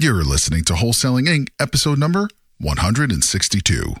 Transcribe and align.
You're 0.00 0.22
listening 0.22 0.62
to 0.66 0.74
Wholesaling 0.74 1.26
Inc., 1.26 1.48
episode 1.58 1.98
number 1.98 2.28
162. 2.60 3.94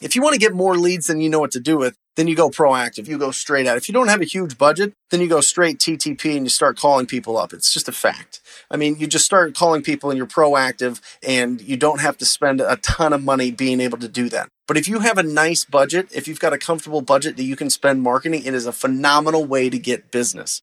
If 0.00 0.16
you 0.16 0.22
want 0.22 0.32
to 0.32 0.38
get 0.38 0.54
more 0.54 0.76
leads 0.76 1.08
than 1.08 1.20
you 1.20 1.28
know 1.28 1.40
what 1.40 1.50
to 1.50 1.60
do 1.60 1.76
with, 1.76 1.94
then 2.16 2.26
you 2.26 2.34
go 2.34 2.48
proactive. 2.48 3.06
You 3.06 3.18
go 3.18 3.30
straight 3.30 3.66
at. 3.66 3.76
If 3.76 3.86
you 3.86 3.92
don't 3.92 4.08
have 4.08 4.22
a 4.22 4.24
huge 4.24 4.56
budget, 4.56 4.94
then 5.10 5.20
you 5.20 5.28
go 5.28 5.42
straight 5.42 5.78
TTP 5.78 6.38
and 6.38 6.46
you 6.46 6.48
start 6.48 6.78
calling 6.78 7.04
people 7.04 7.36
up. 7.36 7.52
It's 7.52 7.70
just 7.70 7.86
a 7.86 7.92
fact. 7.92 8.40
I 8.70 8.78
mean, 8.78 8.96
you 8.98 9.06
just 9.06 9.26
start 9.26 9.54
calling 9.54 9.82
people 9.82 10.08
and 10.08 10.16
you're 10.16 10.26
proactive 10.26 11.02
and 11.22 11.60
you 11.60 11.76
don't 11.76 12.00
have 12.00 12.16
to 12.16 12.24
spend 12.24 12.62
a 12.62 12.76
ton 12.76 13.12
of 13.12 13.22
money 13.22 13.50
being 13.50 13.80
able 13.80 13.98
to 13.98 14.08
do 14.08 14.30
that. 14.30 14.48
But 14.66 14.78
if 14.78 14.88
you 14.88 15.00
have 15.00 15.18
a 15.18 15.22
nice 15.22 15.66
budget, 15.66 16.08
if 16.14 16.26
you've 16.26 16.40
got 16.40 16.54
a 16.54 16.58
comfortable 16.58 17.02
budget 17.02 17.36
that 17.36 17.44
you 17.44 17.56
can 17.56 17.68
spend 17.68 18.00
marketing, 18.00 18.44
it 18.46 18.54
is 18.54 18.64
a 18.64 18.72
phenomenal 18.72 19.44
way 19.44 19.68
to 19.68 19.78
get 19.78 20.10
business. 20.10 20.62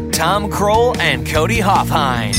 Tom 0.11 0.51
Krol 0.51 0.97
and 0.97 1.25
Cody 1.25 1.59
Hofhine. 1.59 2.35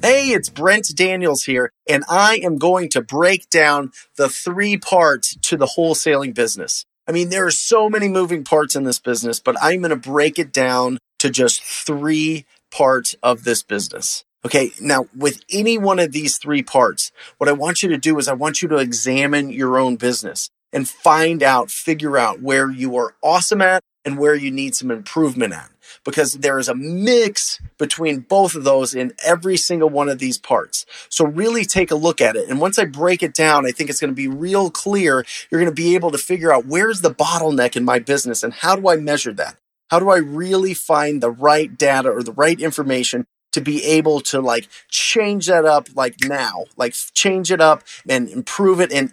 Hey, 0.00 0.28
it's 0.30 0.48
Brent 0.48 0.94
Daniels 0.94 1.42
here, 1.44 1.72
and 1.88 2.04
I 2.08 2.40
am 2.44 2.56
going 2.56 2.88
to 2.90 3.02
break 3.02 3.50
down 3.50 3.90
the 4.16 4.28
three 4.28 4.76
parts 4.76 5.36
to 5.42 5.56
the 5.56 5.66
wholesaling 5.76 6.32
business. 6.32 6.84
I 7.06 7.12
mean, 7.12 7.30
there 7.30 7.46
are 7.46 7.50
so 7.50 7.90
many 7.90 8.08
moving 8.08 8.44
parts 8.44 8.76
in 8.76 8.84
this 8.84 9.00
business, 9.00 9.40
but 9.40 9.56
I'm 9.60 9.80
going 9.80 9.90
to 9.90 9.96
break 9.96 10.38
it 10.38 10.52
down 10.52 10.98
to 11.18 11.28
just 11.28 11.62
three 11.62 12.46
parts 12.70 13.16
of 13.22 13.44
this 13.44 13.62
business. 13.62 14.24
Okay, 14.46 14.70
now 14.80 15.06
with 15.16 15.42
any 15.50 15.76
one 15.76 15.98
of 15.98 16.12
these 16.12 16.38
three 16.38 16.62
parts, 16.62 17.10
what 17.38 17.48
I 17.48 17.52
want 17.52 17.82
you 17.82 17.88
to 17.88 17.98
do 17.98 18.16
is 18.18 18.28
I 18.28 18.34
want 18.34 18.62
you 18.62 18.68
to 18.68 18.76
examine 18.76 19.50
your 19.50 19.78
own 19.78 19.96
business 19.96 20.50
and 20.72 20.88
find 20.88 21.42
out, 21.42 21.70
figure 21.70 22.16
out 22.16 22.40
where 22.40 22.70
you 22.70 22.96
are 22.96 23.14
awesome 23.22 23.60
at 23.60 23.82
and 24.08 24.16
where 24.16 24.34
you 24.34 24.50
need 24.50 24.74
some 24.74 24.90
improvement 24.90 25.52
at. 25.52 25.70
Because 26.02 26.32
there 26.32 26.58
is 26.58 26.68
a 26.68 26.74
mix 26.74 27.60
between 27.76 28.20
both 28.20 28.54
of 28.54 28.64
those 28.64 28.94
in 28.94 29.12
every 29.24 29.58
single 29.58 29.90
one 29.90 30.08
of 30.08 30.18
these 30.18 30.38
parts. 30.38 30.86
So 31.10 31.26
really 31.26 31.66
take 31.66 31.90
a 31.90 31.94
look 31.94 32.22
at 32.22 32.36
it. 32.36 32.48
And 32.48 32.58
once 32.58 32.78
I 32.78 32.86
break 32.86 33.22
it 33.22 33.34
down, 33.34 33.66
I 33.66 33.70
think 33.70 33.90
it's 33.90 34.00
going 34.00 34.10
to 34.10 34.14
be 34.14 34.28
real 34.28 34.70
clear. 34.70 35.26
You're 35.50 35.60
going 35.60 35.70
to 35.70 35.82
be 35.82 35.94
able 35.94 36.10
to 36.10 36.18
figure 36.18 36.52
out 36.52 36.64
where's 36.64 37.02
the 37.02 37.14
bottleneck 37.14 37.76
in 37.76 37.84
my 37.84 37.98
business 37.98 38.42
and 38.42 38.54
how 38.54 38.76
do 38.76 38.88
I 38.88 38.96
measure 38.96 39.32
that? 39.34 39.56
How 39.90 39.98
do 39.98 40.08
I 40.08 40.18
really 40.18 40.72
find 40.72 41.22
the 41.22 41.30
right 41.30 41.76
data 41.76 42.10
or 42.10 42.22
the 42.22 42.32
right 42.32 42.58
information 42.58 43.26
to 43.52 43.60
be 43.60 43.84
able 43.84 44.20
to 44.20 44.40
like 44.40 44.68
change 44.88 45.46
that 45.48 45.66
up 45.66 45.88
like 45.94 46.16
now, 46.24 46.64
like 46.78 46.94
change 47.12 47.52
it 47.52 47.60
up 47.60 47.82
and 48.08 48.28
improve 48.30 48.80
it 48.80 48.90
and 48.90 49.12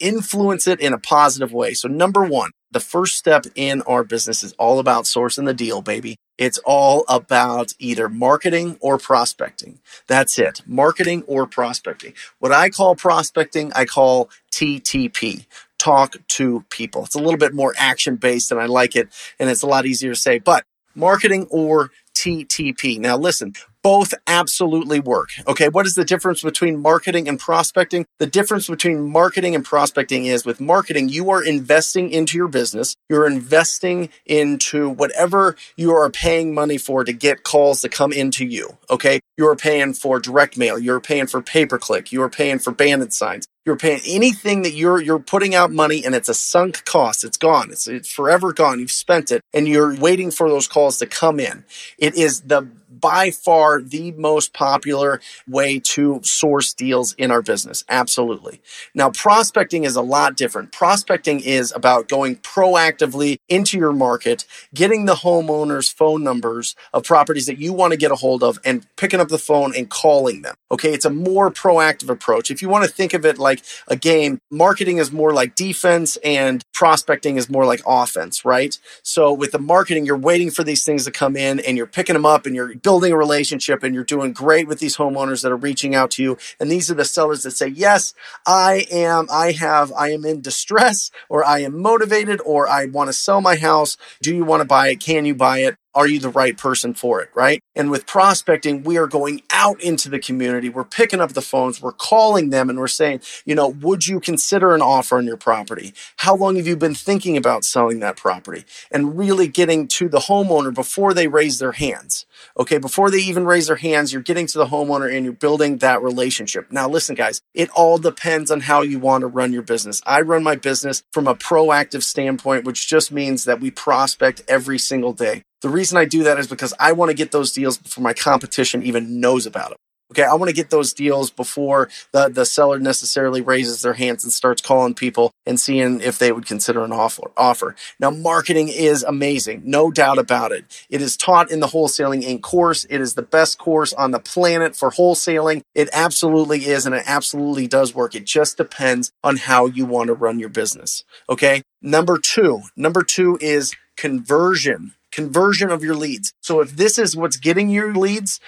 influence 0.00 0.66
it 0.66 0.80
in 0.80 0.92
a 0.92 0.98
positive 0.98 1.52
way. 1.52 1.74
So 1.74 1.88
number 1.88 2.24
one, 2.24 2.50
the 2.74 2.80
first 2.80 3.16
step 3.16 3.46
in 3.54 3.82
our 3.82 4.04
business 4.04 4.42
is 4.42 4.52
all 4.54 4.80
about 4.80 5.04
sourcing 5.04 5.46
the 5.46 5.54
deal, 5.54 5.80
baby. 5.80 6.16
It's 6.36 6.58
all 6.64 7.04
about 7.08 7.72
either 7.78 8.08
marketing 8.08 8.76
or 8.80 8.98
prospecting. 8.98 9.78
That's 10.08 10.38
it. 10.38 10.60
Marketing 10.66 11.22
or 11.28 11.46
prospecting. 11.46 12.14
What 12.40 12.50
I 12.52 12.70
call 12.70 12.96
prospecting, 12.96 13.72
I 13.74 13.84
call 13.84 14.28
TTP. 14.50 15.46
Talk 15.78 16.16
to 16.28 16.64
people. 16.68 17.04
It's 17.04 17.14
a 17.14 17.20
little 17.20 17.38
bit 17.38 17.54
more 17.54 17.74
action 17.78 18.16
based 18.16 18.50
and 18.50 18.60
I 18.60 18.66
like 18.66 18.96
it 18.96 19.08
and 19.38 19.48
it's 19.48 19.62
a 19.62 19.68
lot 19.68 19.86
easier 19.86 20.12
to 20.12 20.20
say, 20.20 20.40
but 20.40 20.64
marketing 20.94 21.46
or 21.50 21.92
TTP. 22.24 22.98
Now 22.98 23.18
listen, 23.18 23.52
both 23.82 24.14
absolutely 24.26 24.98
work. 24.98 25.28
Okay. 25.46 25.68
What 25.68 25.86
is 25.86 25.94
the 25.94 26.06
difference 26.06 26.42
between 26.42 26.80
marketing 26.80 27.28
and 27.28 27.38
prospecting? 27.38 28.06
The 28.18 28.26
difference 28.26 28.66
between 28.66 29.10
marketing 29.10 29.54
and 29.54 29.62
prospecting 29.62 30.24
is 30.24 30.46
with 30.46 30.58
marketing, 30.58 31.10
you 31.10 31.28
are 31.28 31.44
investing 31.44 32.10
into 32.10 32.38
your 32.38 32.48
business. 32.48 32.96
You're 33.10 33.26
investing 33.26 34.08
into 34.24 34.88
whatever 34.88 35.54
you 35.76 35.92
are 35.92 36.10
paying 36.10 36.54
money 36.54 36.78
for 36.78 37.04
to 37.04 37.12
get 37.12 37.44
calls 37.44 37.82
to 37.82 37.90
come 37.90 38.10
into 38.10 38.46
you. 38.46 38.78
Okay. 38.88 39.20
You're 39.36 39.56
paying 39.56 39.92
for 39.92 40.18
direct 40.18 40.56
mail. 40.56 40.78
You're 40.78 41.00
paying 41.00 41.26
for 41.26 41.42
pay 41.42 41.66
per 41.66 41.78
click. 41.78 42.10
You're 42.10 42.30
paying 42.30 42.58
for 42.58 42.72
bandit 42.72 43.12
signs. 43.12 43.46
You're 43.64 43.76
paying 43.76 44.00
anything 44.06 44.62
that 44.62 44.72
you're 44.74 45.00
you're 45.00 45.20
putting 45.20 45.54
out 45.54 45.72
money 45.72 46.04
and 46.04 46.14
it's 46.16 46.28
a 46.28 46.34
sunk 46.34 46.84
cost. 46.84 47.24
It's 47.24 47.36
gone. 47.38 47.70
It's 47.70 47.86
it's 47.86 48.10
forever 48.12 48.52
gone. 48.52 48.80
You've 48.80 48.90
spent 48.92 49.32
it 49.32 49.42
and 49.54 49.68
you're 49.68 49.96
waiting 49.96 50.32
for 50.32 50.50
those 50.50 50.68
calls 50.68 50.98
to 50.98 51.06
come 51.06 51.40
in. 51.40 51.64
It 51.98 52.16
is 52.16 52.42
the 52.42 52.68
by 53.00 53.30
far 53.30 53.80
the 53.80 54.12
most 54.12 54.52
popular 54.52 55.20
way 55.48 55.78
to 55.80 56.20
source 56.22 56.74
deals 56.74 57.12
in 57.14 57.30
our 57.30 57.42
business. 57.42 57.84
Absolutely. 57.88 58.60
Now, 58.94 59.10
prospecting 59.10 59.84
is 59.84 59.96
a 59.96 60.02
lot 60.02 60.36
different. 60.36 60.72
Prospecting 60.72 61.40
is 61.40 61.72
about 61.74 62.08
going 62.08 62.36
proactively 62.36 63.38
into 63.48 63.78
your 63.78 63.92
market, 63.92 64.46
getting 64.72 65.06
the 65.06 65.14
homeowners' 65.14 65.92
phone 65.92 66.22
numbers 66.22 66.74
of 66.92 67.04
properties 67.04 67.46
that 67.46 67.58
you 67.58 67.72
want 67.72 67.92
to 67.92 67.96
get 67.96 68.10
a 68.10 68.16
hold 68.16 68.42
of 68.42 68.58
and 68.64 68.86
picking 68.96 69.20
up 69.20 69.28
the 69.28 69.38
phone 69.38 69.74
and 69.76 69.90
calling 69.90 70.42
them. 70.42 70.54
Okay. 70.70 70.92
It's 70.92 71.04
a 71.04 71.10
more 71.10 71.50
proactive 71.50 72.08
approach. 72.08 72.50
If 72.50 72.62
you 72.62 72.68
want 72.68 72.84
to 72.84 72.90
think 72.90 73.14
of 73.14 73.24
it 73.24 73.38
like 73.38 73.62
a 73.88 73.96
game, 73.96 74.38
marketing 74.50 74.98
is 74.98 75.12
more 75.12 75.32
like 75.32 75.54
defense 75.54 76.16
and 76.24 76.62
prospecting 76.72 77.36
is 77.36 77.48
more 77.48 77.66
like 77.66 77.82
offense, 77.86 78.44
right? 78.44 78.78
So 79.02 79.32
with 79.32 79.52
the 79.52 79.58
marketing, 79.58 80.06
you're 80.06 80.16
waiting 80.16 80.50
for 80.50 80.64
these 80.64 80.84
things 80.84 81.04
to 81.04 81.10
come 81.10 81.36
in 81.36 81.60
and 81.60 81.76
you're 81.76 81.86
picking 81.86 82.14
them 82.14 82.26
up 82.26 82.46
and 82.46 82.54
you're 82.54 82.74
building 82.84 83.12
a 83.12 83.16
relationship 83.16 83.82
and 83.82 83.94
you're 83.94 84.04
doing 84.04 84.32
great 84.32 84.68
with 84.68 84.78
these 84.78 84.96
homeowners 84.96 85.42
that 85.42 85.50
are 85.50 85.56
reaching 85.56 85.96
out 85.96 86.12
to 86.12 86.22
you. 86.22 86.38
And 86.60 86.70
these 86.70 86.88
are 86.90 86.94
the 86.94 87.04
sellers 87.04 87.42
that 87.42 87.50
say, 87.50 87.66
yes, 87.66 88.14
I 88.46 88.86
am, 88.92 89.26
I 89.32 89.52
have, 89.52 89.92
I 89.92 90.10
am 90.12 90.24
in 90.24 90.40
distress 90.40 91.10
or 91.28 91.44
I 91.44 91.60
am 91.60 91.82
motivated 91.82 92.40
or 92.44 92.68
I 92.68 92.86
want 92.86 93.08
to 93.08 93.12
sell 93.12 93.40
my 93.40 93.56
house. 93.56 93.96
Do 94.22 94.32
you 94.32 94.44
want 94.44 94.60
to 94.60 94.68
buy 94.68 94.88
it? 94.88 95.00
Can 95.00 95.24
you 95.24 95.34
buy 95.34 95.60
it? 95.60 95.76
Are 95.94 96.06
you 96.06 96.18
the 96.18 96.28
right 96.28 96.56
person 96.56 96.94
for 96.94 97.20
it, 97.20 97.30
right? 97.34 97.60
And 97.76 97.90
with 97.90 98.06
prospecting, 98.06 98.82
we 98.82 98.96
are 98.98 99.06
going 99.06 99.42
out 99.50 99.80
into 99.80 100.08
the 100.08 100.18
community. 100.18 100.68
We're 100.68 100.84
picking 100.84 101.20
up 101.20 101.32
the 101.32 101.42
phones, 101.42 101.80
we're 101.80 101.92
calling 101.92 102.50
them, 102.50 102.70
and 102.70 102.78
we're 102.78 102.86
saying, 102.88 103.20
you 103.44 103.54
know, 103.54 103.68
would 103.68 104.06
you 104.06 104.20
consider 104.20 104.74
an 104.74 104.82
offer 104.82 105.16
on 105.16 105.26
your 105.26 105.36
property? 105.36 105.94
How 106.18 106.34
long 106.34 106.56
have 106.56 106.66
you 106.66 106.76
been 106.76 106.94
thinking 106.94 107.36
about 107.36 107.64
selling 107.64 108.00
that 108.00 108.16
property? 108.16 108.64
And 108.90 109.18
really 109.18 109.48
getting 109.48 109.88
to 109.88 110.08
the 110.08 110.20
homeowner 110.20 110.72
before 110.74 111.14
they 111.14 111.28
raise 111.28 111.58
their 111.58 111.72
hands. 111.72 112.26
Okay, 112.58 112.78
before 112.78 113.10
they 113.10 113.18
even 113.18 113.44
raise 113.44 113.68
their 113.68 113.76
hands, 113.76 114.12
you're 114.12 114.22
getting 114.22 114.46
to 114.48 114.58
the 114.58 114.66
homeowner 114.66 115.14
and 115.14 115.24
you're 115.24 115.32
building 115.32 115.78
that 115.78 116.02
relationship. 116.02 116.70
Now, 116.70 116.88
listen, 116.88 117.14
guys, 117.14 117.40
it 117.54 117.70
all 117.70 117.98
depends 117.98 118.50
on 118.50 118.60
how 118.60 118.82
you 118.82 118.98
want 118.98 119.22
to 119.22 119.26
run 119.26 119.52
your 119.52 119.62
business. 119.62 120.02
I 120.06 120.20
run 120.20 120.42
my 120.42 120.56
business 120.56 121.02
from 121.12 121.26
a 121.26 121.34
proactive 121.34 122.02
standpoint, 122.02 122.64
which 122.64 122.88
just 122.88 123.12
means 123.12 123.44
that 123.44 123.60
we 123.60 123.70
prospect 123.70 124.42
every 124.48 124.78
single 124.78 125.12
day. 125.12 125.42
The 125.64 125.70
reason 125.70 125.96
I 125.96 126.04
do 126.04 126.24
that 126.24 126.38
is 126.38 126.46
because 126.46 126.74
I 126.78 126.92
want 126.92 127.08
to 127.08 127.16
get 127.16 127.32
those 127.32 127.50
deals 127.50 127.78
before 127.78 128.04
my 128.04 128.12
competition 128.12 128.82
even 128.82 129.18
knows 129.18 129.46
about 129.46 129.70
them. 129.70 129.78
Okay, 130.12 130.22
I 130.22 130.34
want 130.34 130.50
to 130.50 130.54
get 130.54 130.68
those 130.68 130.92
deals 130.92 131.30
before 131.30 131.88
the, 132.12 132.28
the 132.28 132.44
seller 132.44 132.78
necessarily 132.78 133.40
raises 133.40 133.80
their 133.80 133.94
hands 133.94 134.24
and 134.24 134.30
starts 134.30 134.60
calling 134.60 134.92
people 134.92 135.32
and 135.46 135.58
seeing 135.58 136.02
if 136.02 136.18
they 136.18 136.32
would 136.32 136.44
consider 136.44 136.84
an 136.84 136.92
offer. 136.92 137.30
offer. 137.34 137.74
Now, 137.98 138.10
marketing 138.10 138.68
is 138.68 139.02
amazing, 139.02 139.62
no 139.64 139.90
doubt 139.90 140.18
about 140.18 140.52
it. 140.52 140.66
It 140.90 141.00
is 141.00 141.16
taught 141.16 141.50
in 141.50 141.60
the 141.60 141.68
Wholesaling 141.68 142.22
Inc. 142.22 142.42
course. 142.42 142.84
It 142.90 143.00
is 143.00 143.14
the 143.14 143.22
best 143.22 143.56
course 143.56 143.94
on 143.94 144.10
the 144.10 144.20
planet 144.20 144.76
for 144.76 144.90
wholesaling. 144.90 145.62
It 145.74 145.88
absolutely 145.94 146.66
is, 146.66 146.84
and 146.84 146.94
it 146.94 147.04
absolutely 147.06 147.68
does 147.68 147.94
work. 147.94 148.14
It 148.14 148.26
just 148.26 148.58
depends 148.58 149.12
on 149.24 149.38
how 149.38 149.64
you 149.64 149.86
want 149.86 150.08
to 150.08 150.14
run 150.14 150.38
your 150.38 150.50
business. 150.50 151.04
Okay, 151.30 151.62
number 151.80 152.18
two, 152.18 152.60
number 152.76 153.02
two 153.02 153.38
is 153.40 153.74
conversion 153.96 154.92
conversion 155.14 155.70
of 155.70 155.84
your 155.84 155.94
leads. 155.94 156.34
So 156.40 156.60
if 156.60 156.74
this 156.74 156.98
is 156.98 157.16
what's 157.16 157.36
getting 157.36 157.70
your 157.70 157.94
leads, 157.94 158.40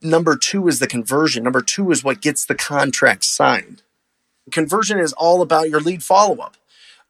number 0.00 0.36
two 0.36 0.68
is 0.68 0.78
the 0.78 0.86
conversion. 0.86 1.42
Number 1.42 1.60
two 1.60 1.90
is 1.90 2.04
what 2.04 2.22
gets 2.22 2.46
the 2.46 2.54
contract 2.54 3.24
signed. 3.24 3.82
Conversion 4.52 5.00
is 5.00 5.12
all 5.14 5.42
about 5.42 5.68
your 5.68 5.80
lead 5.80 6.02
follow 6.04 6.36
up. 6.36 6.56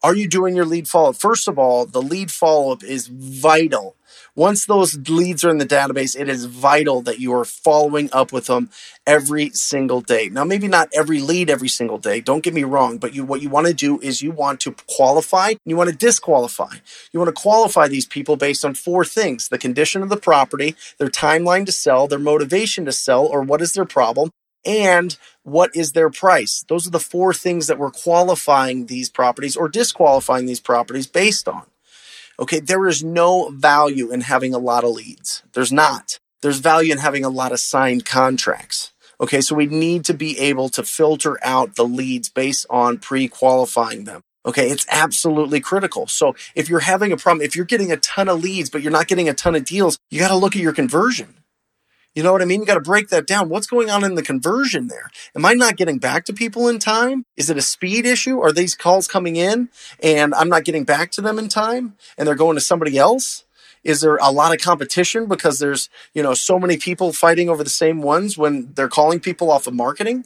Are 0.03 0.15
you 0.15 0.27
doing 0.27 0.53
your 0.53 0.65
lead 0.65 0.89
follow 0.89 1.11
up? 1.11 1.15
First 1.15 1.47
of 1.47 1.57
all, 1.57 1.85
the 1.85 2.01
lead 2.01 2.29
follow 2.29 2.73
up 2.73 2.83
is 2.83 3.07
vital. 3.07 3.95
Once 4.35 4.65
those 4.65 4.97
leads 5.07 5.45
are 5.45 5.49
in 5.49 5.59
the 5.59 5.65
database, 5.65 6.19
it 6.19 6.27
is 6.27 6.43
vital 6.43 7.01
that 7.03 7.19
you 7.19 7.33
are 7.33 7.45
following 7.45 8.09
up 8.11 8.33
with 8.33 8.47
them 8.47 8.69
every 9.07 9.49
single 9.51 10.01
day. 10.01 10.27
Now, 10.27 10.43
maybe 10.43 10.67
not 10.67 10.89
every 10.93 11.21
lead 11.21 11.49
every 11.49 11.69
single 11.69 11.99
day. 11.99 12.19
Don't 12.19 12.43
get 12.43 12.53
me 12.53 12.65
wrong, 12.65 12.97
but 12.97 13.15
you, 13.15 13.23
what 13.23 13.41
you 13.41 13.47
want 13.47 13.67
to 13.67 13.73
do 13.73 13.97
is 14.01 14.21
you 14.21 14.31
want 14.31 14.59
to 14.61 14.75
qualify, 14.87 15.53
you 15.65 15.77
want 15.77 15.89
to 15.89 15.95
disqualify. 15.95 16.75
You 17.13 17.21
want 17.21 17.33
to 17.33 17.41
qualify 17.41 17.87
these 17.87 18.05
people 18.05 18.35
based 18.35 18.65
on 18.65 18.73
four 18.73 19.05
things: 19.05 19.47
the 19.47 19.57
condition 19.57 20.03
of 20.03 20.09
the 20.09 20.17
property, 20.17 20.75
their 20.97 21.09
timeline 21.09 21.65
to 21.65 21.71
sell, 21.71 22.07
their 22.07 22.19
motivation 22.19 22.83
to 22.85 22.91
sell, 22.91 23.25
or 23.25 23.41
what 23.41 23.61
is 23.61 23.71
their 23.71 23.85
problem, 23.85 24.31
and 24.65 25.17
what 25.43 25.75
is 25.75 25.91
their 25.91 26.09
price. 26.09 26.63
Those 26.67 26.87
are 26.87 26.91
the 26.91 26.99
four 26.99 27.33
things 27.33 27.67
that 27.67 27.77
we're 27.77 27.91
qualifying 27.91 28.85
these 28.85 29.09
properties 29.09 29.55
or 29.55 29.67
disqualifying 29.67 30.45
these 30.45 30.61
properties 30.61 31.07
based 31.07 31.47
on. 31.47 31.65
Okay, 32.39 32.59
there 32.59 32.87
is 32.87 33.03
no 33.03 33.49
value 33.49 34.11
in 34.11 34.21
having 34.21 34.53
a 34.53 34.59
lot 34.59 34.83
of 34.83 34.91
leads. 34.91 35.43
There's 35.53 35.71
not. 35.71 36.19
There's 36.41 36.59
value 36.59 36.91
in 36.91 36.97
having 36.97 37.23
a 37.23 37.29
lot 37.29 37.51
of 37.51 37.59
signed 37.59 38.05
contracts. 38.05 38.91
Okay, 39.21 39.41
so 39.41 39.55
we 39.55 39.67
need 39.67 40.03
to 40.05 40.13
be 40.13 40.37
able 40.39 40.69
to 40.69 40.83
filter 40.83 41.37
out 41.43 41.75
the 41.75 41.85
leads 41.85 42.29
based 42.29 42.65
on 42.69 42.97
pre 42.97 43.27
qualifying 43.27 44.05
them. 44.05 44.21
Okay, 44.45 44.69
it's 44.69 44.85
absolutely 44.91 45.61
critical. 45.61 46.07
So 46.07 46.35
if 46.55 46.67
you're 46.67 46.81
having 46.81 47.11
a 47.11 47.17
problem, 47.17 47.45
if 47.45 47.55
you're 47.55 47.65
getting 47.65 47.91
a 47.91 47.97
ton 47.97 48.27
of 48.27 48.43
leads, 48.43 48.69
but 48.69 48.81
you're 48.81 48.91
not 48.91 49.07
getting 49.07 49.29
a 49.29 49.33
ton 49.33 49.55
of 49.55 49.63
deals, 49.63 49.97
you 50.09 50.19
got 50.19 50.29
to 50.29 50.35
look 50.35 50.55
at 50.55 50.61
your 50.61 50.73
conversion. 50.73 51.35
You 52.15 52.21
know 52.21 52.31
what 52.31 52.41
I 52.43 52.45
mean? 52.45 52.59
You 52.59 52.67
got 52.67 52.75
to 52.75 52.81
break 52.81 53.09
that 53.09 53.25
down. 53.25 53.49
What's 53.49 53.65
going 53.65 53.89
on 53.89 54.03
in 54.03 54.15
the 54.15 54.21
conversion 54.21 54.87
there? 54.87 55.09
Am 55.35 55.45
I 55.45 55.53
not 55.53 55.77
getting 55.77 55.97
back 55.97 56.25
to 56.25 56.33
people 56.33 56.67
in 56.67 56.77
time? 56.77 57.25
Is 57.35 57.49
it 57.49 57.57
a 57.57 57.61
speed 57.61 58.05
issue? 58.05 58.39
Are 58.39 58.51
these 58.51 58.75
calls 58.75 59.07
coming 59.07 59.35
in 59.35 59.69
and 60.01 60.33
I'm 60.35 60.49
not 60.49 60.63
getting 60.63 60.83
back 60.83 61.11
to 61.13 61.21
them 61.21 61.39
in 61.39 61.49
time 61.49 61.95
and 62.17 62.27
they're 62.27 62.35
going 62.35 62.55
to 62.55 62.61
somebody 62.61 62.97
else? 62.97 63.45
Is 63.83 64.01
there 64.01 64.17
a 64.17 64.29
lot 64.31 64.53
of 64.53 64.61
competition 64.61 65.25
because 65.25 65.59
there's, 65.59 65.89
you 66.13 66.23
know, 66.23 66.33
so 66.33 66.57
many 66.59 66.77
people 66.77 67.11
fighting 67.11 67.49
over 67.49 67.63
the 67.63 67.69
same 67.69 68.01
ones 68.01 68.37
when 68.37 68.73
they're 68.73 68.87
calling 68.87 69.19
people 69.19 69.51
off 69.51 69.67
of 69.67 69.73
marketing? 69.73 70.25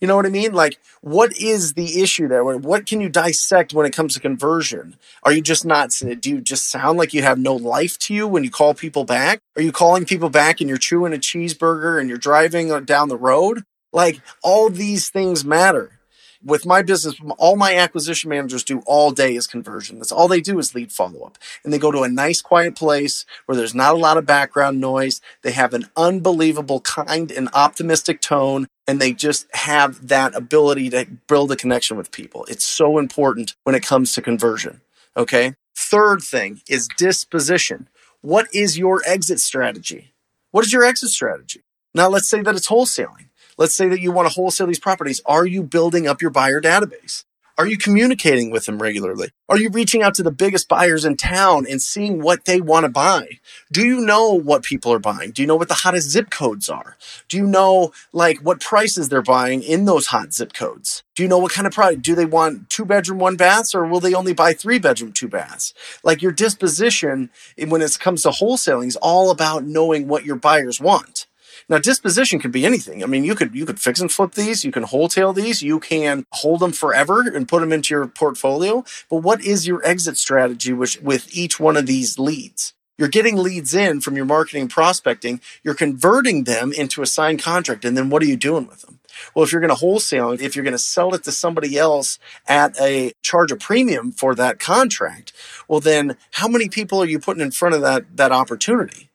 You 0.00 0.08
know 0.08 0.16
what 0.16 0.26
I 0.26 0.30
mean? 0.30 0.52
Like, 0.52 0.78
what 1.00 1.36
is 1.38 1.74
the 1.74 2.02
issue 2.02 2.28
there? 2.28 2.44
What 2.44 2.86
can 2.86 3.00
you 3.00 3.08
dissect 3.08 3.72
when 3.72 3.86
it 3.86 3.94
comes 3.94 4.14
to 4.14 4.20
conversion? 4.20 4.96
Are 5.22 5.32
you 5.32 5.40
just 5.40 5.64
not, 5.64 5.90
do 6.20 6.30
you 6.30 6.40
just 6.40 6.70
sound 6.70 6.98
like 6.98 7.14
you 7.14 7.22
have 7.22 7.38
no 7.38 7.54
life 7.54 7.98
to 8.00 8.14
you 8.14 8.26
when 8.26 8.44
you 8.44 8.50
call 8.50 8.74
people 8.74 9.04
back? 9.04 9.40
Are 9.56 9.62
you 9.62 9.72
calling 9.72 10.04
people 10.04 10.30
back 10.30 10.60
and 10.60 10.68
you're 10.68 10.78
chewing 10.78 11.14
a 11.14 11.18
cheeseburger 11.18 12.00
and 12.00 12.08
you're 12.08 12.18
driving 12.18 12.72
uh, 12.72 12.80
down 12.80 13.08
the 13.08 13.16
road? 13.16 13.62
Like, 13.92 14.20
all 14.42 14.70
these 14.70 15.08
things 15.08 15.44
matter 15.44 16.00
with 16.44 16.66
my 16.66 16.82
business, 16.82 17.16
all 17.38 17.56
my 17.56 17.74
acquisition 17.74 18.28
managers 18.28 18.64
do 18.64 18.80
all 18.86 19.10
day 19.10 19.34
is 19.34 19.46
conversion. 19.46 19.98
That's 19.98 20.12
all 20.12 20.28
they 20.28 20.40
do 20.40 20.58
is 20.58 20.74
lead 20.74 20.92
follow 20.92 21.22
up. 21.22 21.38
And 21.64 21.72
they 21.72 21.78
go 21.78 21.90
to 21.90 22.02
a 22.02 22.08
nice, 22.08 22.42
quiet 22.42 22.76
place 22.76 23.24
where 23.46 23.56
there's 23.56 23.74
not 23.74 23.94
a 23.94 23.98
lot 23.98 24.18
of 24.18 24.26
background 24.26 24.80
noise. 24.80 25.20
They 25.42 25.52
have 25.52 25.74
an 25.74 25.86
unbelievable, 25.96 26.80
kind, 26.80 27.30
and 27.30 27.48
optimistic 27.54 28.20
tone. 28.20 28.66
And 28.86 29.00
they 29.00 29.12
just 29.12 29.46
have 29.54 30.08
that 30.08 30.34
ability 30.34 30.90
to 30.90 31.06
build 31.26 31.50
a 31.52 31.56
connection 31.56 31.96
with 31.96 32.10
people. 32.10 32.44
It's 32.48 32.66
so 32.66 32.98
important 32.98 33.54
when 33.64 33.74
it 33.74 33.84
comes 33.84 34.12
to 34.12 34.22
conversion. 34.22 34.82
Okay. 35.16 35.54
Third 35.76 36.22
thing 36.22 36.60
is 36.68 36.88
disposition. 36.96 37.88
What 38.20 38.46
is 38.54 38.78
your 38.78 39.02
exit 39.06 39.40
strategy? 39.40 40.12
What 40.50 40.64
is 40.64 40.72
your 40.72 40.84
exit 40.84 41.10
strategy? 41.10 41.62
Now, 41.94 42.08
let's 42.08 42.28
say 42.28 42.42
that 42.42 42.54
it's 42.56 42.68
wholesaling. 42.68 43.28
Let's 43.56 43.74
say 43.74 43.88
that 43.88 44.00
you 44.00 44.12
want 44.12 44.28
to 44.28 44.34
wholesale 44.34 44.66
these 44.66 44.78
properties. 44.78 45.20
Are 45.26 45.46
you 45.46 45.62
building 45.62 46.06
up 46.06 46.20
your 46.20 46.30
buyer 46.30 46.60
database? 46.60 47.24
Are 47.56 47.68
you 47.68 47.78
communicating 47.78 48.50
with 48.50 48.66
them 48.66 48.82
regularly? 48.82 49.30
Are 49.48 49.56
you 49.56 49.70
reaching 49.70 50.02
out 50.02 50.14
to 50.16 50.24
the 50.24 50.32
biggest 50.32 50.68
buyers 50.68 51.04
in 51.04 51.16
town 51.16 51.66
and 51.70 51.80
seeing 51.80 52.20
what 52.20 52.46
they 52.46 52.60
want 52.60 52.82
to 52.82 52.88
buy? 52.88 53.38
Do 53.70 53.86
you 53.86 54.00
know 54.00 54.32
what 54.32 54.64
people 54.64 54.92
are 54.92 54.98
buying? 54.98 55.30
Do 55.30 55.40
you 55.40 55.46
know 55.46 55.54
what 55.54 55.68
the 55.68 55.74
hottest 55.74 56.10
zip 56.10 56.30
codes 56.30 56.68
are? 56.68 56.96
Do 57.28 57.36
you 57.36 57.46
know 57.46 57.92
like 58.12 58.38
what 58.38 58.60
prices 58.60 59.08
they're 59.08 59.22
buying 59.22 59.62
in 59.62 59.84
those 59.84 60.08
hot 60.08 60.32
zip 60.34 60.52
codes? 60.52 61.04
Do 61.14 61.22
you 61.22 61.28
know 61.28 61.38
what 61.38 61.52
kind 61.52 61.68
of 61.68 61.72
product? 61.72 62.02
Do 62.02 62.16
they 62.16 62.24
want 62.26 62.70
two 62.70 62.84
bedroom, 62.84 63.20
one 63.20 63.36
baths 63.36 63.72
or 63.72 63.86
will 63.86 64.00
they 64.00 64.14
only 64.14 64.34
buy 64.34 64.52
three 64.52 64.80
bedroom, 64.80 65.12
two 65.12 65.28
baths? 65.28 65.72
Like 66.02 66.22
your 66.22 66.32
disposition 66.32 67.30
when 67.68 67.82
it 67.82 67.96
comes 68.00 68.24
to 68.24 68.30
wholesaling 68.30 68.88
is 68.88 68.96
all 68.96 69.30
about 69.30 69.62
knowing 69.62 70.08
what 70.08 70.24
your 70.24 70.36
buyers 70.36 70.80
want. 70.80 71.23
Now, 71.68 71.78
disposition 71.78 72.38
can 72.38 72.50
be 72.50 72.66
anything. 72.66 73.02
I 73.02 73.06
mean, 73.06 73.24
you 73.24 73.34
could 73.34 73.54
you 73.54 73.64
could 73.66 73.80
fix 73.80 74.00
and 74.00 74.12
flip 74.12 74.32
these, 74.32 74.64
you 74.64 74.72
can 74.72 74.82
wholesale 74.82 75.32
these, 75.32 75.62
you 75.62 75.80
can 75.80 76.26
hold 76.32 76.60
them 76.60 76.72
forever 76.72 77.20
and 77.22 77.48
put 77.48 77.60
them 77.60 77.72
into 77.72 77.94
your 77.94 78.06
portfolio. 78.06 78.84
But 79.08 79.18
what 79.18 79.42
is 79.42 79.66
your 79.66 79.84
exit 79.84 80.18
strategy 80.18 80.72
with, 80.72 81.02
with 81.02 81.34
each 81.34 81.58
one 81.58 81.76
of 81.76 81.86
these 81.86 82.18
leads? 82.18 82.74
You're 82.96 83.08
getting 83.08 83.36
leads 83.36 83.74
in 83.74 84.00
from 84.00 84.14
your 84.14 84.24
marketing 84.24 84.68
prospecting. 84.68 85.40
You're 85.64 85.74
converting 85.74 86.44
them 86.44 86.72
into 86.72 87.02
a 87.02 87.06
signed 87.06 87.42
contract. 87.42 87.84
And 87.84 87.96
then 87.96 88.08
what 88.08 88.22
are 88.22 88.26
you 88.26 88.36
doing 88.36 88.68
with 88.68 88.82
them? 88.82 89.00
Well, 89.34 89.44
if 89.44 89.50
you're 89.50 89.60
going 89.60 89.70
to 89.70 89.74
wholesale, 89.74 90.32
if 90.32 90.54
you're 90.54 90.64
going 90.64 90.72
to 90.72 90.78
sell 90.78 91.14
it 91.14 91.24
to 91.24 91.32
somebody 91.32 91.76
else 91.76 92.18
at 92.46 92.78
a 92.80 93.12
charge 93.22 93.50
a 93.50 93.56
premium 93.56 94.12
for 94.12 94.34
that 94.36 94.58
contract, 94.60 95.32
well, 95.66 95.80
then 95.80 96.16
how 96.32 96.46
many 96.46 96.68
people 96.68 97.02
are 97.02 97.06
you 97.06 97.18
putting 97.18 97.42
in 97.42 97.50
front 97.50 97.74
of 97.74 97.80
that, 97.80 98.16
that 98.16 98.32
opportunity? 98.32 99.10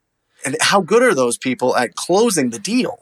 And 0.45 0.57
how 0.61 0.81
good 0.81 1.03
are 1.03 1.13
those 1.13 1.37
people 1.37 1.75
at 1.75 1.95
closing 1.95 2.49
the 2.49 2.59
deal? 2.59 2.99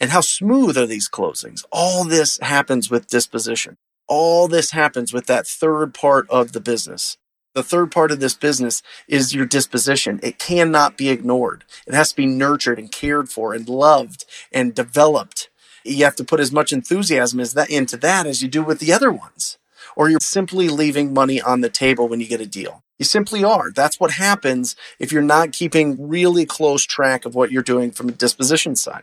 And 0.00 0.10
how 0.10 0.20
smooth 0.20 0.78
are 0.78 0.86
these 0.86 1.08
closings? 1.08 1.64
All 1.72 2.04
this 2.04 2.38
happens 2.38 2.90
with 2.90 3.08
disposition. 3.08 3.76
All 4.06 4.48
this 4.48 4.70
happens 4.70 5.12
with 5.12 5.26
that 5.26 5.46
third 5.46 5.92
part 5.92 6.28
of 6.30 6.52
the 6.52 6.60
business. 6.60 7.16
The 7.54 7.62
third 7.62 7.90
part 7.90 8.12
of 8.12 8.20
this 8.20 8.34
business 8.34 8.82
is 9.08 9.34
your 9.34 9.46
disposition. 9.46 10.20
It 10.22 10.38
cannot 10.38 10.96
be 10.96 11.08
ignored. 11.08 11.64
It 11.86 11.94
has 11.94 12.10
to 12.10 12.16
be 12.16 12.26
nurtured 12.26 12.78
and 12.78 12.92
cared 12.92 13.28
for 13.28 13.52
and 13.52 13.68
loved 13.68 14.24
and 14.52 14.74
developed. 14.74 15.50
You 15.84 16.04
have 16.04 16.16
to 16.16 16.24
put 16.24 16.40
as 16.40 16.52
much 16.52 16.72
enthusiasm 16.72 17.40
as 17.40 17.54
that 17.54 17.70
into 17.70 17.96
that 17.98 18.26
as 18.26 18.42
you 18.42 18.48
do 18.48 18.62
with 18.62 18.78
the 18.78 18.92
other 18.92 19.10
ones. 19.10 19.58
Or 19.98 20.08
you're 20.08 20.20
simply 20.20 20.68
leaving 20.68 21.12
money 21.12 21.42
on 21.42 21.60
the 21.60 21.68
table 21.68 22.08
when 22.08 22.20
you 22.20 22.26
get 22.28 22.40
a 22.40 22.46
deal. 22.46 22.84
You 22.98 23.04
simply 23.04 23.42
are. 23.42 23.72
That's 23.72 23.98
what 23.98 24.12
happens 24.12 24.76
if 25.00 25.12
you're 25.12 25.22
not 25.22 25.52
keeping 25.52 26.08
really 26.08 26.46
close 26.46 26.84
track 26.84 27.26
of 27.26 27.34
what 27.34 27.50
you're 27.50 27.64
doing 27.64 27.90
from 27.90 28.08
a 28.08 28.12
disposition 28.12 28.76
side. 28.76 29.02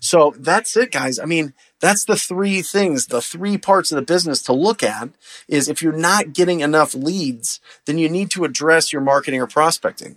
So 0.00 0.34
that's 0.38 0.76
it, 0.76 0.90
guys. 0.90 1.18
I 1.18 1.26
mean, 1.26 1.52
that's 1.80 2.04
the 2.06 2.16
three 2.16 2.62
things, 2.62 3.06
the 3.06 3.20
three 3.20 3.58
parts 3.58 3.92
of 3.92 3.96
the 3.96 4.02
business 4.02 4.42
to 4.42 4.52
look 4.54 4.82
at 4.82 5.10
is 5.48 5.68
if 5.68 5.82
you're 5.82 5.92
not 5.92 6.32
getting 6.32 6.60
enough 6.60 6.94
leads, 6.94 7.60
then 7.84 7.98
you 7.98 8.08
need 8.08 8.30
to 8.32 8.44
address 8.44 8.92
your 8.92 9.02
marketing 9.02 9.40
or 9.40 9.46
prospecting. 9.46 10.16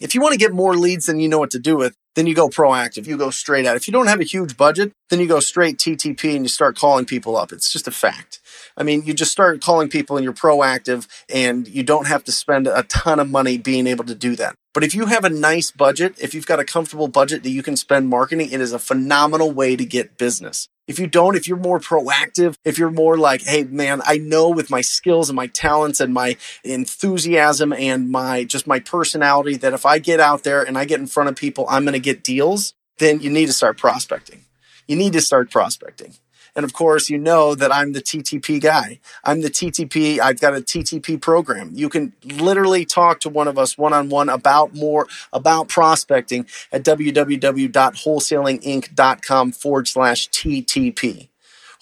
If 0.00 0.14
you 0.14 0.20
want 0.20 0.32
to 0.32 0.38
get 0.38 0.52
more 0.52 0.74
leads 0.74 1.06
than 1.06 1.20
you 1.20 1.28
know 1.28 1.38
what 1.38 1.52
to 1.52 1.58
do 1.58 1.76
with, 1.76 1.94
then 2.14 2.26
you 2.26 2.34
go 2.34 2.48
proactive. 2.48 3.06
You 3.06 3.16
go 3.16 3.30
straight 3.30 3.64
at. 3.64 3.76
If 3.76 3.86
you 3.86 3.92
don't 3.92 4.08
have 4.08 4.20
a 4.20 4.24
huge 4.24 4.56
budget, 4.56 4.92
then 5.08 5.20
you 5.20 5.26
go 5.26 5.40
straight 5.40 5.78
TTP 5.78 6.34
and 6.34 6.44
you 6.44 6.48
start 6.48 6.76
calling 6.76 7.04
people 7.04 7.36
up. 7.36 7.52
It's 7.52 7.72
just 7.72 7.86
a 7.86 7.92
fact. 7.92 8.40
I 8.76 8.82
mean, 8.82 9.04
you 9.04 9.14
just 9.14 9.32
start 9.32 9.60
calling 9.60 9.88
people 9.88 10.16
and 10.16 10.24
you're 10.24 10.32
proactive 10.32 11.06
and 11.32 11.66
you 11.68 11.82
don't 11.82 12.06
have 12.06 12.24
to 12.24 12.32
spend 12.32 12.66
a 12.66 12.82
ton 12.84 13.20
of 13.20 13.30
money 13.30 13.56
being 13.58 13.86
able 13.86 14.04
to 14.04 14.14
do 14.14 14.36
that. 14.36 14.56
But 14.72 14.82
if 14.82 14.94
you 14.94 15.06
have 15.06 15.24
a 15.24 15.30
nice 15.30 15.70
budget, 15.70 16.16
if 16.20 16.34
you've 16.34 16.46
got 16.46 16.58
a 16.58 16.64
comfortable 16.64 17.06
budget 17.06 17.44
that 17.44 17.50
you 17.50 17.62
can 17.62 17.76
spend 17.76 18.08
marketing, 18.08 18.50
it 18.50 18.60
is 18.60 18.72
a 18.72 18.78
phenomenal 18.78 19.52
way 19.52 19.76
to 19.76 19.84
get 19.84 20.18
business. 20.18 20.68
If 20.88 20.98
you 20.98 21.06
don't, 21.06 21.36
if 21.36 21.46
you're 21.46 21.56
more 21.56 21.78
proactive, 21.78 22.56
if 22.64 22.76
you're 22.76 22.90
more 22.90 23.16
like, 23.16 23.42
hey, 23.42 23.62
man, 23.62 24.02
I 24.04 24.18
know 24.18 24.50
with 24.50 24.70
my 24.70 24.80
skills 24.80 25.30
and 25.30 25.36
my 25.36 25.46
talents 25.46 26.00
and 26.00 26.12
my 26.12 26.36
enthusiasm 26.64 27.72
and 27.72 28.10
my 28.10 28.44
just 28.44 28.66
my 28.66 28.80
personality 28.80 29.56
that 29.58 29.72
if 29.72 29.86
I 29.86 29.98
get 29.98 30.20
out 30.20 30.42
there 30.42 30.62
and 30.62 30.76
I 30.76 30.84
get 30.84 31.00
in 31.00 31.06
front 31.06 31.28
of 31.28 31.36
people, 31.36 31.64
I'm 31.68 31.84
going 31.84 31.94
to 31.94 32.00
get 32.00 32.24
deals, 32.24 32.74
then 32.98 33.20
you 33.20 33.30
need 33.30 33.46
to 33.46 33.52
start 33.52 33.78
prospecting. 33.78 34.44
You 34.86 34.96
need 34.96 35.14
to 35.14 35.20
start 35.20 35.50
prospecting. 35.50 36.14
And 36.56 36.64
of 36.64 36.72
course, 36.72 37.10
you 37.10 37.18
know 37.18 37.54
that 37.54 37.74
I'm 37.74 37.92
the 37.92 38.02
TTP 38.02 38.60
guy. 38.60 39.00
I'm 39.24 39.40
the 39.40 39.50
TTP. 39.50 40.20
I've 40.20 40.38
got 40.40 40.54
a 40.54 40.60
TTP 40.60 41.20
program. 41.20 41.70
You 41.74 41.88
can 41.88 42.12
literally 42.24 42.84
talk 42.84 43.18
to 43.20 43.28
one 43.28 43.48
of 43.48 43.58
us 43.58 43.76
one 43.76 43.92
on 43.92 44.08
one 44.08 44.28
about 44.28 44.72
more 44.74 45.08
about 45.32 45.68
prospecting 45.68 46.46
at 46.72 46.84
www.wholesalinginc.com 46.84 49.52
forward 49.52 49.88
slash 49.88 50.30
TTP 50.30 51.28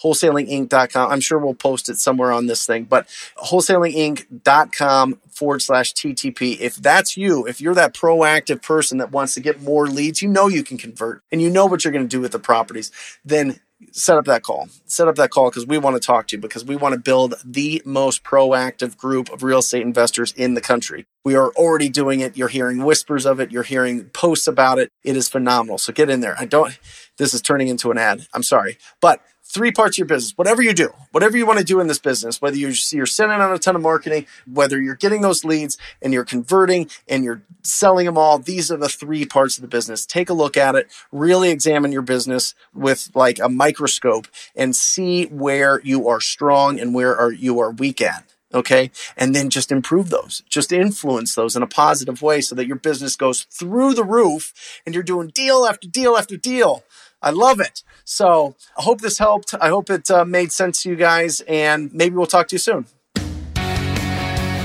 wholesalinginc.com. 0.03 1.11
I'm 1.11 1.21
sure 1.21 1.39
we'll 1.39 1.53
post 1.53 1.89
it 1.89 1.97
somewhere 1.97 2.31
on 2.31 2.47
this 2.47 2.65
thing, 2.65 2.83
but 2.83 3.07
wholesalinginc.com 3.37 5.19
forward 5.29 5.61
slash 5.61 5.93
TTP. 5.93 6.59
If 6.59 6.75
that's 6.75 7.15
you, 7.15 7.47
if 7.47 7.61
you're 7.61 7.75
that 7.75 7.93
proactive 7.93 8.61
person 8.61 8.97
that 8.97 9.11
wants 9.11 9.33
to 9.35 9.39
get 9.39 9.61
more 9.61 9.87
leads, 9.87 10.21
you 10.21 10.27
know 10.27 10.47
you 10.47 10.63
can 10.63 10.77
convert 10.77 11.23
and 11.31 11.41
you 11.41 11.49
know 11.49 11.65
what 11.65 11.83
you're 11.83 11.93
going 11.93 12.05
to 12.05 12.09
do 12.09 12.21
with 12.21 12.33
the 12.33 12.39
properties, 12.39 12.91
then 13.23 13.59
set 13.91 14.17
up 14.17 14.25
that 14.25 14.43
call. 14.43 14.67
Set 14.85 15.07
up 15.07 15.15
that 15.15 15.31
call 15.31 15.49
because 15.49 15.65
we 15.65 15.77
want 15.77 15.95
to 15.95 16.05
talk 16.05 16.27
to 16.27 16.35
you 16.35 16.41
because 16.41 16.65
we 16.65 16.75
want 16.75 16.93
to 16.93 16.99
build 16.99 17.35
the 17.43 17.81
most 17.85 18.23
proactive 18.23 18.97
group 18.97 19.31
of 19.31 19.43
real 19.43 19.59
estate 19.59 19.81
investors 19.81 20.33
in 20.33 20.53
the 20.53 20.61
country. 20.61 21.05
We 21.25 21.35
are 21.35 21.49
already 21.51 21.89
doing 21.89 22.19
it. 22.19 22.37
You're 22.37 22.47
hearing 22.49 22.83
whispers 22.83 23.25
of 23.25 23.39
it. 23.39 23.51
You're 23.51 23.63
hearing 23.63 24.05
posts 24.05 24.47
about 24.47 24.79
it. 24.79 24.89
It 25.03 25.15
is 25.15 25.29
phenomenal. 25.29 25.77
So 25.77 25.93
get 25.93 26.09
in 26.09 26.19
there. 26.19 26.35
I 26.37 26.45
don't, 26.45 26.77
this 27.17 27.33
is 27.33 27.41
turning 27.41 27.67
into 27.67 27.91
an 27.91 27.97
ad. 27.97 28.27
I'm 28.33 28.43
sorry. 28.43 28.77
But 29.01 29.21
three 29.53 29.71
parts 29.71 29.95
of 29.95 29.99
your 29.99 30.07
business, 30.07 30.35
whatever 30.35 30.61
you 30.61 30.73
do, 30.73 30.89
whatever 31.11 31.37
you 31.37 31.45
want 31.45 31.59
to 31.59 31.65
do 31.65 31.79
in 31.79 31.87
this 31.87 31.99
business, 31.99 32.41
whether 32.41 32.57
you're, 32.57 32.73
you're 32.91 33.05
sending 33.05 33.39
out 33.39 33.53
a 33.53 33.59
ton 33.59 33.75
of 33.75 33.81
marketing, 33.81 34.25
whether 34.51 34.81
you're 34.81 34.95
getting 34.95 35.21
those 35.21 35.45
leads 35.45 35.77
and 36.01 36.11
you're 36.11 36.25
converting 36.25 36.89
and 37.07 37.23
you're 37.23 37.43
selling 37.61 38.07
them 38.07 38.17
all, 38.17 38.39
these 38.39 38.71
are 38.71 38.77
the 38.77 38.89
three 38.89 39.25
parts 39.25 39.57
of 39.57 39.61
the 39.61 39.67
business. 39.67 40.05
Take 40.05 40.29
a 40.29 40.33
look 40.33 40.57
at 40.57 40.75
it, 40.75 40.87
really 41.11 41.51
examine 41.51 41.91
your 41.91 42.01
business 42.01 42.55
with 42.73 43.11
like 43.13 43.39
a 43.39 43.47
microscope 43.47 44.27
and 44.55 44.75
see 44.75 45.25
where 45.25 45.79
you 45.83 46.07
are 46.07 46.19
strong 46.19 46.79
and 46.79 46.95
where 46.95 47.15
are 47.15 47.31
you 47.31 47.59
are 47.59 47.71
weak 47.71 48.01
at. 48.01 48.25
Okay. 48.53 48.91
And 49.17 49.35
then 49.35 49.49
just 49.49 49.71
improve 49.71 50.09
those, 50.09 50.43
just 50.47 50.71
influence 50.71 51.33
those 51.33 51.55
in 51.55 51.63
a 51.63 51.67
positive 51.67 52.21
way 52.21 52.41
so 52.41 52.53
that 52.55 52.67
your 52.67 52.75
business 52.75 53.15
goes 53.15 53.43
through 53.49 53.95
the 53.95 54.03
roof 54.03 54.81
and 54.85 54.93
you're 54.93 55.03
doing 55.03 55.29
deal 55.29 55.65
after 55.65 55.87
deal 55.87 56.15
after 56.15 56.37
deal. 56.37 56.83
I 57.23 57.31
love 57.31 57.59
it. 57.59 57.83
So 58.05 58.55
I 58.77 58.83
hope 58.83 59.01
this 59.01 59.17
helped. 59.17 59.53
I 59.59 59.69
hope 59.69 59.89
it 59.89 60.11
uh, 60.11 60.25
made 60.25 60.51
sense 60.51 60.83
to 60.83 60.89
you 60.89 60.95
guys 60.95 61.41
and 61.41 61.91
maybe 61.93 62.15
we'll 62.15 62.27
talk 62.27 62.47
to 62.49 62.55
you 62.55 62.59
soon. 62.59 62.85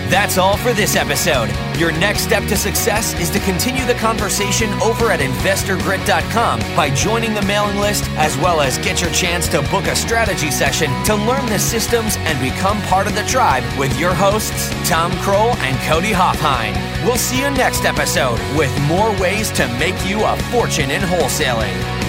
That's 0.08 0.38
all 0.38 0.56
for 0.56 0.72
this 0.72 0.96
episode. 0.96 1.50
Your 1.78 1.92
next 1.92 2.22
step 2.22 2.42
to 2.44 2.56
success 2.56 3.12
is 3.20 3.28
to 3.28 3.38
continue 3.40 3.84
the 3.84 3.92
conversation 3.94 4.72
over 4.80 5.10
at 5.10 5.20
investorgrit.com 5.20 6.60
by 6.74 6.88
joining 6.94 7.34
the 7.34 7.42
mailing 7.42 7.78
list, 7.78 8.08
as 8.12 8.34
well 8.38 8.62
as 8.62 8.78
get 8.78 9.02
your 9.02 9.10
chance 9.10 9.48
to 9.48 9.60
book 9.70 9.84
a 9.84 9.94
strategy 9.94 10.50
session 10.50 10.90
to 11.04 11.14
learn 11.14 11.44
the 11.46 11.58
systems 11.58 12.16
and 12.20 12.40
become 12.40 12.80
part 12.82 13.06
of 13.06 13.14
the 13.14 13.24
tribe 13.24 13.62
with 13.78 14.00
your 14.00 14.14
hosts, 14.14 14.70
Tom 14.88 15.12
Krol 15.20 15.54
and 15.56 15.78
Cody 15.80 16.12
Hofhine. 16.12 16.74
We'll 17.04 17.16
see 17.16 17.42
you 17.42 17.50
next 17.50 17.84
episode 17.84 18.40
with 18.56 18.74
more 18.88 19.10
ways 19.20 19.50
to 19.52 19.68
make 19.78 20.08
you 20.08 20.24
a 20.24 20.38
fortune 20.50 20.90
in 20.90 21.02
wholesaling. 21.02 22.07